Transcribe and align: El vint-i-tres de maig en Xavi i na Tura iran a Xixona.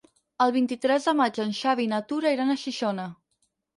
El 0.45 0.53
vint-i-tres 0.55 1.05
de 1.09 1.13
maig 1.21 1.37
en 1.45 1.53
Xavi 1.59 1.87
i 1.89 1.91
na 1.93 1.99
Tura 2.13 2.35
iran 2.39 2.55
a 2.55 2.59
Xixona. 2.63 3.07